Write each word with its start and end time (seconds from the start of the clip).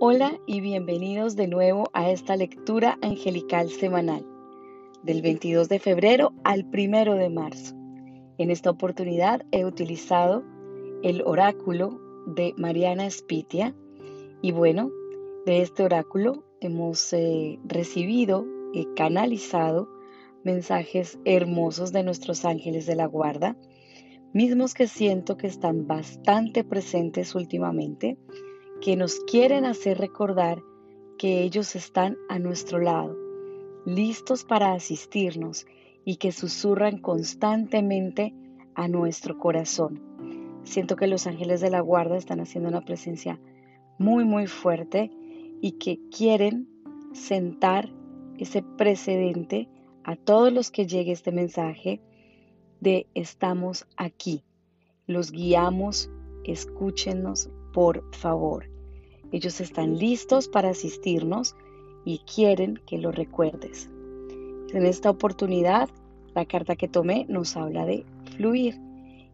Hola 0.00 0.38
y 0.46 0.60
bienvenidos 0.60 1.34
de 1.34 1.48
nuevo 1.48 1.90
a 1.92 2.08
esta 2.08 2.36
lectura 2.36 3.00
angelical 3.02 3.68
semanal 3.68 4.24
del 5.02 5.22
22 5.22 5.68
de 5.68 5.80
febrero 5.80 6.32
al 6.44 6.66
1 6.72 7.16
de 7.16 7.28
marzo. 7.28 7.74
En 8.38 8.52
esta 8.52 8.70
oportunidad 8.70 9.44
he 9.50 9.64
utilizado 9.64 10.44
el 11.02 11.22
oráculo 11.22 12.00
de 12.28 12.54
Mariana 12.56 13.10
Spitia 13.10 13.74
y 14.40 14.52
bueno, 14.52 14.92
de 15.46 15.62
este 15.62 15.82
oráculo 15.82 16.44
hemos 16.60 17.12
eh, 17.12 17.58
recibido 17.64 18.46
y 18.72 18.84
canalizado 18.94 19.88
mensajes 20.44 21.18
hermosos 21.24 21.90
de 21.90 22.04
nuestros 22.04 22.44
ángeles 22.44 22.86
de 22.86 22.94
la 22.94 23.06
guarda, 23.06 23.56
mismos 24.32 24.74
que 24.74 24.86
siento 24.86 25.36
que 25.36 25.48
están 25.48 25.88
bastante 25.88 26.62
presentes 26.62 27.34
últimamente 27.34 28.16
que 28.80 28.96
nos 28.96 29.20
quieren 29.20 29.64
hacer 29.64 29.98
recordar 29.98 30.62
que 31.18 31.42
ellos 31.42 31.74
están 31.74 32.16
a 32.28 32.38
nuestro 32.38 32.78
lado, 32.78 33.16
listos 33.84 34.44
para 34.44 34.72
asistirnos 34.72 35.66
y 36.04 36.16
que 36.16 36.32
susurran 36.32 36.98
constantemente 36.98 38.34
a 38.74 38.86
nuestro 38.88 39.38
corazón. 39.38 40.00
Siento 40.62 40.96
que 40.96 41.06
los 41.06 41.26
ángeles 41.26 41.60
de 41.60 41.70
la 41.70 41.80
guarda 41.80 42.16
están 42.16 42.40
haciendo 42.40 42.68
una 42.68 42.84
presencia 42.84 43.40
muy, 43.98 44.24
muy 44.24 44.46
fuerte 44.46 45.10
y 45.60 45.72
que 45.72 45.98
quieren 46.10 46.68
sentar 47.12 47.90
ese 48.38 48.62
precedente 48.62 49.68
a 50.04 50.14
todos 50.14 50.52
los 50.52 50.70
que 50.70 50.86
llegue 50.86 51.12
este 51.12 51.32
mensaje 51.32 52.00
de 52.80 53.08
estamos 53.14 53.86
aquí. 53.96 54.44
Los 55.06 55.32
guiamos, 55.32 56.10
escúchenos, 56.44 57.50
por 57.78 58.02
favor. 58.12 58.64
Ellos 59.30 59.60
están 59.60 59.98
listos 59.98 60.48
para 60.48 60.70
asistirnos 60.70 61.54
y 62.04 62.18
quieren 62.34 62.80
que 62.88 62.98
lo 62.98 63.12
recuerdes. 63.12 63.88
En 64.72 64.84
esta 64.84 65.10
oportunidad, 65.10 65.88
la 66.34 66.44
carta 66.44 66.74
que 66.74 66.88
tomé 66.88 67.24
nos 67.28 67.56
habla 67.56 67.86
de 67.86 68.04
fluir 68.34 68.80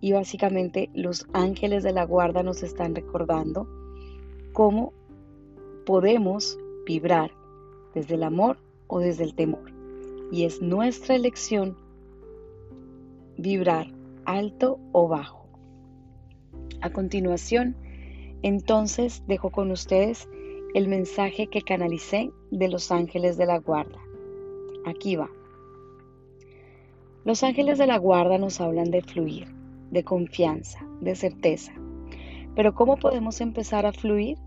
y 0.00 0.12
básicamente 0.12 0.88
los 0.94 1.26
ángeles 1.34 1.82
de 1.82 1.92
la 1.92 2.06
guarda 2.06 2.42
nos 2.42 2.62
están 2.62 2.94
recordando 2.94 3.68
cómo 4.54 4.94
podemos 5.84 6.58
vibrar 6.86 7.32
desde 7.94 8.14
el 8.14 8.22
amor 8.22 8.56
o 8.86 9.00
desde 9.00 9.24
el 9.24 9.34
temor. 9.34 9.70
Y 10.32 10.44
es 10.44 10.62
nuestra 10.62 11.14
elección 11.14 11.76
vibrar 13.36 13.92
alto 14.24 14.78
o 14.92 15.08
bajo. 15.08 15.46
A 16.80 16.90
continuación, 16.90 17.76
entonces 18.42 19.22
dejo 19.26 19.50
con 19.50 19.70
ustedes 19.70 20.28
el 20.74 20.88
mensaje 20.88 21.48
que 21.48 21.62
canalicé 21.62 22.30
de 22.50 22.68
los 22.68 22.92
ángeles 22.92 23.36
de 23.36 23.46
la 23.46 23.58
guarda. 23.58 23.98
Aquí 24.86 25.16
va. 25.16 25.28
Los 27.24 27.42
ángeles 27.42 27.78
de 27.78 27.86
la 27.86 27.98
guarda 27.98 28.38
nos 28.38 28.60
hablan 28.60 28.90
de 28.90 29.02
fluir, 29.02 29.46
de 29.90 30.04
confianza, 30.04 30.78
de 31.00 31.14
certeza. 31.14 31.72
Pero 32.54 32.74
¿cómo 32.74 32.96
podemos 32.96 33.40
empezar 33.40 33.84
a 33.84 33.92
fluir? 33.92 34.38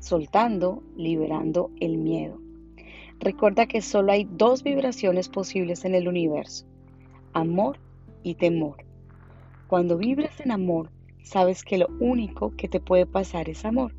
Soltando, 0.00 0.82
liberando 0.96 1.70
el 1.80 1.98
miedo. 1.98 2.40
Recuerda 3.20 3.66
que 3.66 3.82
solo 3.82 4.12
hay 4.12 4.28
dos 4.30 4.62
vibraciones 4.62 5.28
posibles 5.28 5.84
en 5.84 5.94
el 5.94 6.08
universo, 6.08 6.66
amor 7.32 7.78
y 8.22 8.34
temor. 8.36 8.76
Cuando 9.66 9.98
vibras 9.98 10.40
en 10.40 10.52
amor, 10.52 10.90
sabes 11.22 11.62
que 11.62 11.78
lo 11.78 11.88
único 12.00 12.54
que 12.56 12.68
te 12.68 12.80
puede 12.80 13.06
pasar 13.06 13.48
es 13.48 13.64
amor. 13.64 13.94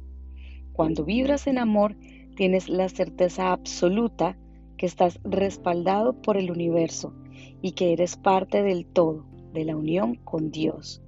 Cuando 0.73 1.03
vibras 1.03 1.47
en 1.47 1.57
amor, 1.57 1.95
tienes 2.35 2.69
la 2.69 2.89
certeza 2.89 3.51
absoluta 3.51 4.37
que 4.77 4.85
estás 4.85 5.19
respaldado 5.23 6.13
por 6.21 6.37
el 6.37 6.51
universo 6.51 7.13
y 7.61 7.73
que 7.73 7.91
eres 7.91 8.15
parte 8.15 8.63
del 8.63 8.85
todo, 8.85 9.25
de 9.53 9.65
la 9.65 9.75
unión 9.75 10.15
con 10.15 10.51
Dios. 10.51 11.01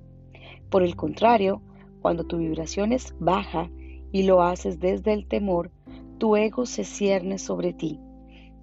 Por 0.70 0.84
el 0.84 0.96
contrario, 0.96 1.62
cuando 2.02 2.26
tu 2.26 2.38
vibración 2.38 2.92
es 2.92 3.16
baja 3.20 3.70
y 4.12 4.24
lo 4.24 4.42
haces 4.42 4.80
desde 4.80 5.14
el 5.14 5.28
temor, 5.28 5.72
tu 6.18 6.36
ego 6.36 6.66
se 6.66 6.84
cierne 6.84 7.38
sobre 7.38 7.74
ti 7.74 8.00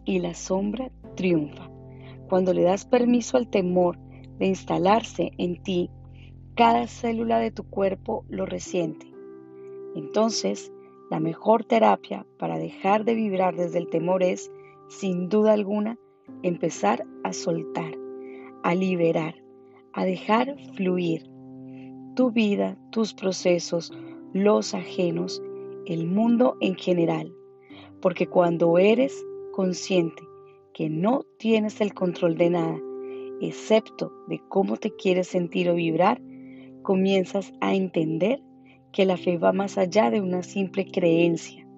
y 0.05 0.19
la 0.19 0.35
sombra 0.35 0.91
triunfa. 1.17 1.71
Cuando 2.29 2.53
le 2.53 2.63
das 2.63 2.85
permiso 2.85 3.37
al 3.37 3.49
temor 3.49 3.99
de 4.39 4.47
instalarse 4.47 5.33
en 5.39 5.63
ti, 5.63 5.91
cada 6.59 6.89
célula 6.89 7.39
de 7.39 7.53
tu 7.53 7.63
cuerpo 7.63 8.25
lo 8.29 8.45
resiente. 8.45 9.07
Entonces, 9.95 10.73
la 11.09 11.21
mejor 11.21 11.63
terapia 11.63 12.27
para 12.37 12.59
dejar 12.59 13.05
de 13.05 13.15
vibrar 13.15 13.55
desde 13.55 13.79
el 13.79 13.89
temor 13.89 14.25
es, 14.25 14.51
sin 14.89 15.29
duda 15.29 15.53
alguna, 15.53 16.01
empezar 16.43 17.07
a 17.23 17.33
soltar, 17.33 17.95
a 18.65 18.75
liberar, 18.75 19.37
a 19.93 20.05
dejar 20.05 20.57
fluir 20.75 21.31
tu 22.17 22.33
vida, 22.33 22.77
tus 22.91 23.15
procesos, 23.15 23.93
los 24.33 24.75
ajenos, 24.75 25.41
el 25.87 26.09
mundo 26.09 26.57
en 26.61 26.75
general. 26.75 27.33
Porque 28.03 28.27
cuando 28.27 28.79
eres 28.79 29.25
consciente 29.53 30.25
que 30.75 30.91
no 30.91 31.23
tienes 31.39 31.81
el 31.81 31.95
control 31.95 32.37
de 32.37 32.51
nada, 32.51 32.81
excepto 33.41 34.13
de 34.27 34.41
cómo 34.49 34.77
te 34.77 34.91
quieres 34.91 35.29
sentir 35.29 35.71
o 35.71 35.77
vibrar, 35.77 36.21
comienzas 36.89 37.53
a 37.61 37.75
entender 37.75 38.41
que 38.93 39.05
la 39.05 39.19
fe 39.19 39.37
va 39.37 39.53
más 39.53 39.77
allá 39.77 40.09
de 40.09 40.23
una 40.23 40.43
simple 40.43 40.87
creencia, 40.87 41.69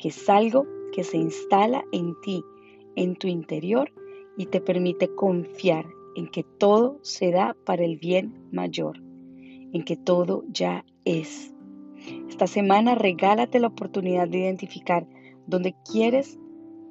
que 0.00 0.08
es 0.08 0.28
algo 0.28 0.66
que 0.92 1.04
se 1.04 1.16
instala 1.16 1.84
en 1.92 2.20
ti, 2.22 2.42
en 2.96 3.14
tu 3.14 3.28
interior 3.28 3.92
y 4.36 4.46
te 4.46 4.60
permite 4.60 5.14
confiar 5.14 5.86
en 6.16 6.26
que 6.26 6.42
todo 6.42 6.98
se 7.02 7.30
da 7.30 7.54
para 7.64 7.84
el 7.84 7.98
bien 7.98 8.34
mayor, 8.50 9.00
en 9.72 9.84
que 9.84 9.96
todo 9.96 10.42
ya 10.48 10.84
es. 11.04 11.54
Esta 12.28 12.48
semana 12.48 12.96
regálate 12.96 13.60
la 13.60 13.68
oportunidad 13.68 14.26
de 14.26 14.38
identificar 14.38 15.06
dónde 15.46 15.76
quieres 15.88 16.36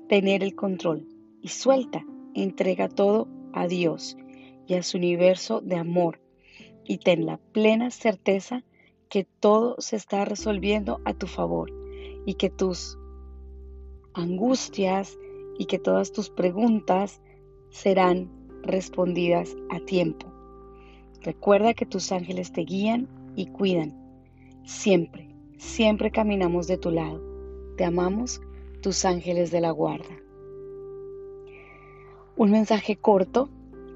tener 0.07 0.41
el 0.41 0.55
control 0.55 1.05
y 1.41 1.49
suelta, 1.49 2.05
entrega 2.33 2.87
todo 2.87 3.27
a 3.51 3.67
Dios 3.67 4.15
y 4.67 4.75
a 4.75 4.83
su 4.83 4.95
universo 4.95 5.59
de 5.59 5.75
amor 5.75 6.21
y 6.87 6.99
ten 6.99 7.25
la 7.25 7.37
plena 7.37 7.91
certeza 7.91 8.63
que 9.09 9.25
todo 9.39 9.75
se 9.79 9.97
está 9.97 10.25
resolviendo 10.25 11.01
a 11.05 11.13
tu 11.13 11.27
favor 11.27 11.71
y 12.25 12.35
que 12.35 12.49
tus 12.49 12.97
angustias 14.13 15.17
y 15.59 15.65
que 15.65 15.79
todas 15.79 16.11
tus 16.11 16.29
preguntas 16.29 17.21
serán 17.69 18.29
respondidas 18.63 19.55
a 19.69 19.79
tiempo. 19.81 20.27
Recuerda 21.21 21.73
que 21.73 21.85
tus 21.85 22.11
ángeles 22.11 22.53
te 22.53 22.61
guían 22.61 23.07
y 23.35 23.47
cuidan. 23.47 23.93
Siempre, 24.63 25.29
siempre 25.57 26.09
caminamos 26.11 26.67
de 26.67 26.77
tu 26.77 26.91
lado. 26.91 27.21
Te 27.75 27.83
amamos, 27.83 28.41
tus 28.81 29.03
ángeles 29.03 29.51
de 29.51 29.61
la 29.61 29.71
guarda. 29.71 30.17
Un 32.37 32.51
mensaje 32.51 32.95
corto, 32.95 33.49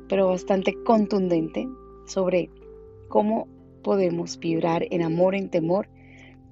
pero 0.10 0.28
bastante 0.28 0.76
contundente 0.84 1.70
sobre 2.06 2.50
cómo 3.12 3.50
podemos 3.84 4.40
vibrar 4.40 4.88
en 4.90 5.02
amor, 5.02 5.36
en 5.36 5.50
temor, 5.50 5.90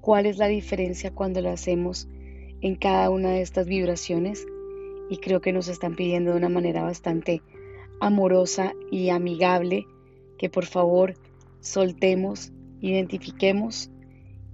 cuál 0.02 0.26
es 0.26 0.36
la 0.36 0.46
diferencia 0.46 1.10
cuando 1.10 1.40
lo 1.40 1.48
hacemos 1.48 2.06
en 2.60 2.76
cada 2.76 3.08
una 3.08 3.30
de 3.30 3.40
estas 3.40 3.66
vibraciones 3.66 4.46
y 5.08 5.16
creo 5.16 5.40
que 5.40 5.54
nos 5.54 5.68
están 5.68 5.96
pidiendo 5.96 6.32
de 6.32 6.36
una 6.36 6.50
manera 6.50 6.82
bastante 6.82 7.40
amorosa 7.98 8.74
y 8.90 9.08
amigable 9.08 9.86
que 10.38 10.50
por 10.50 10.66
favor 10.66 11.14
soltemos, 11.60 12.52
identifiquemos 12.82 13.90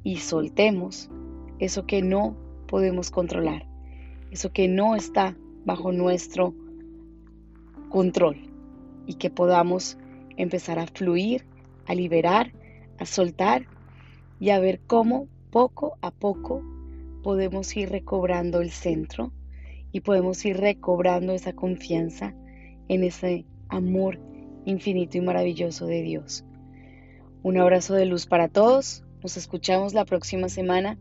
y 0.05 0.19
soltemos 0.19 1.11
eso 1.59 1.87
que 1.87 2.03
no 2.03 2.37
podemos 2.69 3.11
controlar, 3.11 3.67
eso 4.31 4.53
que 4.53 4.69
no 4.69 4.95
está 4.95 5.37
bajo 5.65 5.91
nuestro 5.91 6.55
control 7.89 8.37
y 9.07 9.15
que 9.15 9.29
podamos 9.29 9.99
empezar 10.37 10.79
a 10.79 10.87
fluir 10.87 11.45
a 11.87 11.95
liberar, 11.95 12.53
a 12.99 13.07
soltar 13.07 13.67
y 14.41 14.51
a 14.51 14.59
ver 14.59 14.81
cómo 14.87 15.29
poco 15.51 15.97
a 16.03 16.11
poco 16.11 16.63
podemos 17.23 17.77
ir 17.77 17.91
recobrando 17.91 18.61
el 18.61 18.71
centro 18.71 19.33
y 19.93 20.01
podemos 20.01 20.45
ir 20.45 20.59
recobrando 20.59 21.33
esa 21.33 21.53
confianza 21.55 22.35
en 22.89 23.05
ese 23.05 23.45
amor 23.69 24.21
infinito 24.65 25.19
y 25.19 25.23
maravilloso 25.23 25.87
de 25.87 26.03
Dios. 26.03 26.45
Un 27.43 27.59
abrazo 27.59 27.95
de 27.95 28.07
luz 28.07 28.27
para 28.27 28.49
todos. 28.49 29.05
Nos 29.23 29.37
escuchamos 29.37 29.95
la 29.95 30.05
próxima 30.05 30.49
semana 30.49 30.99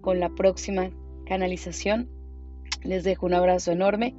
con 0.00 0.20
la 0.20 0.30
próxima 0.30 0.90
canalización. 1.26 2.08
Les 2.82 3.04
dejo 3.04 3.26
un 3.26 3.34
abrazo 3.34 3.72
enorme. 3.72 4.14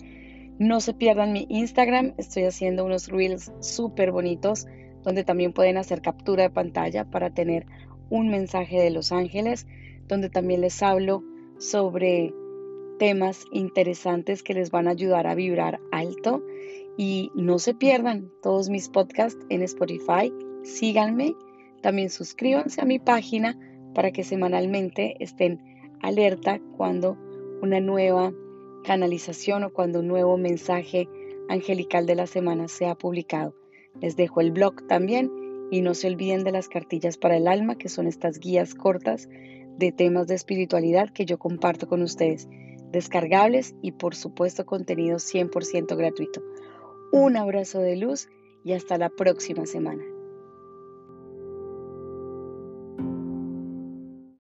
No 0.60 0.80
se 0.80 0.94
pierdan 0.94 1.34
mi 1.34 1.46
Instagram. 1.50 2.14
Estoy 2.18 2.44
haciendo 2.44 2.86
unos 2.86 3.08
reels 3.10 3.52
súper 3.60 4.12
bonitos 4.12 4.68
donde 5.04 5.24
también 5.24 5.54
pueden 5.54 5.78
hacer 5.78 6.02
captura 6.02 6.44
de 6.44 6.50
pantalla 6.50 7.06
para 7.06 7.34
tener 7.34 7.66
un 8.10 8.30
mensaje 8.30 8.82
de 8.82 8.90
los 8.90 9.12
ángeles, 9.12 9.68
donde 10.08 10.30
también 10.30 10.62
les 10.62 10.82
hablo 10.82 11.24
sobre 11.58 12.34
temas 13.00 13.46
interesantes 13.52 14.44
que 14.44 14.54
les 14.54 14.72
van 14.72 14.88
a 14.88 14.92
ayudar 14.92 15.28
a 15.28 15.36
vibrar 15.36 15.80
alto. 15.92 16.44
Y 16.96 17.32
no 17.34 17.58
se 17.58 17.74
pierdan 17.74 18.32
todos 18.42 18.70
mis 18.70 18.90
podcasts 18.90 19.44
en 19.50 19.64
Spotify. 19.64 20.32
Síganme. 20.64 21.36
También 21.82 22.10
suscríbanse 22.10 22.82
a 22.82 22.86
mi 22.86 23.00
página 23.00 23.58
para 23.94 24.12
que 24.12 24.24
semanalmente 24.24 25.16
estén 25.20 25.60
alerta 26.02 26.60
cuando 26.78 27.18
una 27.62 27.80
nueva 27.80 28.32
canalización 28.84 29.64
o 29.64 29.74
cuando 29.74 30.02
un 30.02 30.08
nuevo 30.08 30.38
mensaje 30.38 31.08
angelical 31.50 32.06
de 32.06 32.16
la 32.16 32.28
semana 32.28 32.68
sea 32.68 32.96
publicado. 32.96 33.56
Les 34.02 34.16
dejo 34.16 34.42
el 34.42 34.52
blog 34.52 34.88
también 34.88 35.32
y 35.72 35.82
no 35.82 35.94
se 35.94 36.08
olviden 36.08 36.44
de 36.44 36.52
las 36.52 36.68
cartillas 36.68 37.18
para 37.18 37.38
el 37.38 37.48
alma, 37.48 37.78
que 37.78 37.90
son 37.90 38.08
estas 38.08 38.40
guías 38.40 38.76
cortas 38.76 39.28
de 39.78 39.92
temas 39.92 40.28
de 40.28 40.36
espiritualidad 40.36 41.10
que 41.10 41.26
yo 41.26 41.40
comparto 41.40 41.88
con 41.88 42.02
ustedes, 42.02 42.48
descargables 42.92 43.76
y 43.82 43.92
por 43.92 44.16
supuesto 44.16 44.66
contenido 44.66 45.18
100% 45.18 45.96
gratuito. 45.98 46.42
Un 47.12 47.38
abrazo 47.38 47.80
de 47.80 47.96
luz 47.96 48.30
y 48.64 48.74
hasta 48.74 48.98
la 48.98 49.10
próxima 49.10 49.66
semana. 49.66 50.04